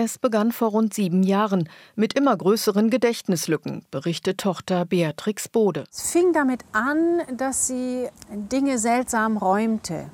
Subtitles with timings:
[0.00, 5.86] Es begann vor rund sieben Jahren mit immer größeren Gedächtnislücken, berichtet Tochter Beatrix Bode.
[5.90, 10.08] Es fing damit an, dass sie Dinge seltsam räumte.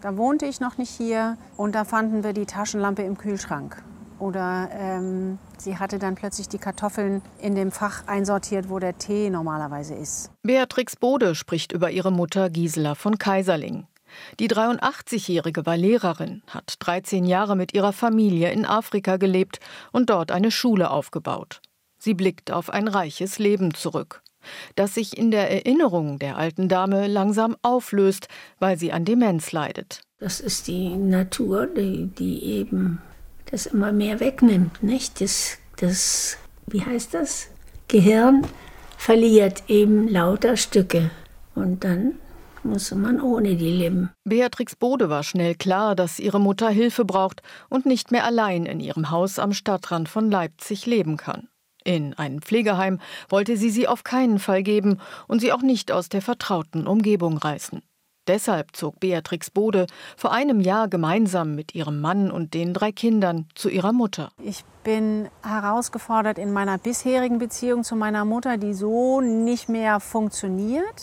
[0.00, 3.82] Da wohnte ich noch nicht hier und da fanden wir die Taschenlampe im Kühlschrank.
[4.18, 9.28] Oder ähm, sie hatte dann plötzlich die Kartoffeln in dem Fach einsortiert, wo der Tee
[9.28, 10.30] normalerweise ist.
[10.42, 13.86] Beatrix Bode spricht über ihre Mutter Gisela von Kaiserling.
[14.38, 19.60] Die 83-Jährige war Lehrerin, hat 13 Jahre mit ihrer Familie in Afrika gelebt
[19.92, 21.60] und dort eine Schule aufgebaut.
[21.98, 24.22] Sie blickt auf ein reiches Leben zurück,
[24.74, 28.28] das sich in der Erinnerung der alten Dame langsam auflöst,
[28.58, 30.00] weil sie an Demenz leidet.
[30.18, 33.00] Das ist die Natur, die, die eben
[33.50, 35.20] das immer mehr wegnimmt, nicht?
[35.20, 37.48] Das, das, wie heißt das?
[37.88, 38.46] Gehirn
[38.96, 41.10] verliert eben lauter Stücke
[41.54, 42.14] und dann
[42.64, 44.10] muss man ohne die leben.
[44.24, 48.80] Beatrix Bode war schnell klar, dass ihre Mutter Hilfe braucht und nicht mehr allein in
[48.80, 51.48] ihrem Haus am Stadtrand von Leipzig leben kann.
[51.84, 56.08] In ein Pflegeheim wollte sie sie auf keinen Fall geben und sie auch nicht aus
[56.08, 57.82] der vertrauten Umgebung reißen.
[58.28, 63.48] Deshalb zog Beatrix Bode vor einem Jahr gemeinsam mit ihrem Mann und den drei Kindern
[63.54, 64.30] zu ihrer Mutter.
[64.42, 71.02] Ich bin herausgefordert in meiner bisherigen Beziehung zu meiner Mutter, die so nicht mehr funktioniert,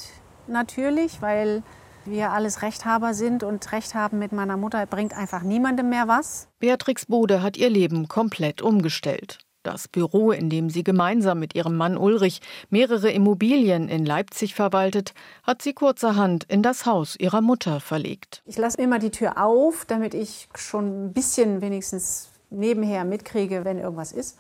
[0.50, 1.64] natürlich, weil
[2.06, 6.48] wir alles Rechthaber sind und Recht haben mit meiner Mutter bringt einfach niemandem mehr was.
[6.60, 9.40] Beatrix Bode hat ihr Leben komplett umgestellt.
[9.64, 15.14] Das Büro, in dem sie gemeinsam mit ihrem Mann Ulrich mehrere Immobilien in Leipzig verwaltet,
[15.44, 18.42] hat sie kurzerhand in das Haus ihrer Mutter verlegt.
[18.46, 23.78] Ich lasse immer die Tür auf, damit ich schon ein bisschen wenigstens nebenher mitkriege, wenn
[23.78, 24.38] irgendwas ist.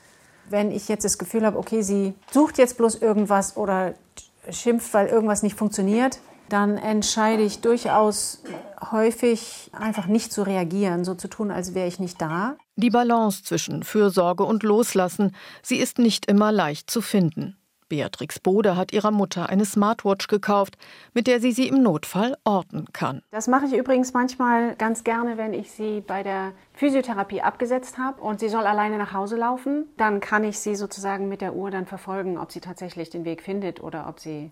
[0.49, 3.95] Wenn ich jetzt das Gefühl habe, okay, sie sucht jetzt bloß irgendwas oder
[4.51, 8.43] schimpft, weil irgendwas nicht funktioniert, dann entscheide ich durchaus
[8.91, 12.55] häufig einfach nicht zu reagieren, so zu tun, als wäre ich nicht da.
[12.75, 17.57] Die Balance zwischen Fürsorge und Loslassen, sie ist nicht immer leicht zu finden.
[17.89, 20.77] Beatrix Bode hat ihrer Mutter eine Smartwatch gekauft,
[21.13, 23.21] mit der sie sie im Notfall orten kann.
[23.31, 28.21] Das mache ich übrigens manchmal ganz gerne, wenn ich sie bei der Physiotherapie abgesetzt habe
[28.21, 29.85] und sie soll alleine nach Hause laufen.
[29.97, 33.41] Dann kann ich sie sozusagen mit der Uhr dann verfolgen, ob sie tatsächlich den Weg
[33.41, 34.51] findet oder ob sie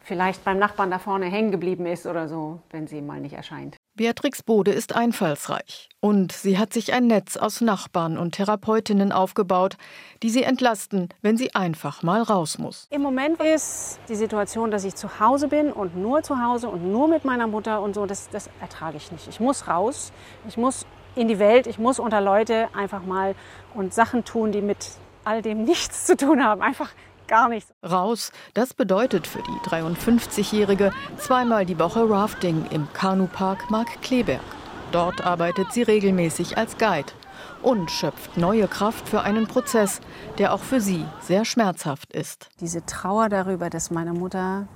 [0.00, 3.76] vielleicht beim Nachbarn da vorne hängen geblieben ist oder so, wenn sie mal nicht erscheint.
[3.96, 9.76] Beatrix Bode ist einfallsreich und sie hat sich ein Netz aus Nachbarn und Therapeutinnen aufgebaut,
[10.24, 12.88] die sie entlasten, wenn sie einfach mal raus muss.
[12.90, 16.90] Im Moment ist die Situation, dass ich zu Hause bin und nur zu Hause und
[16.90, 19.28] nur mit meiner Mutter und so, das, das ertrage ich nicht.
[19.28, 20.10] Ich muss raus,
[20.48, 23.36] ich muss in die Welt, ich muss unter Leute einfach mal
[23.74, 24.90] und Sachen tun, die mit
[25.22, 26.62] all dem nichts zu tun haben.
[26.62, 26.90] Einfach
[27.28, 27.72] gar nichts.
[27.82, 34.40] Raus, das bedeutet für die 53-Jährige zweimal die Woche Rafting im Kanupark Mark Kleberg.
[34.92, 37.12] Dort arbeitet sie regelmäßig als Guide
[37.62, 40.00] und schöpft neue Kraft für einen Prozess,
[40.38, 42.48] der auch für sie sehr schmerzhaft ist.
[42.60, 44.68] Diese Trauer darüber, dass meine Mutter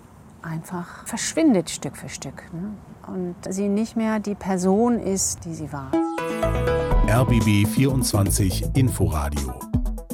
[0.43, 2.75] einfach verschwindet Stück für Stück ne?
[3.07, 5.91] und sie nicht mehr die Person ist, die sie war.
[7.09, 9.68] RBB 24 Inforadio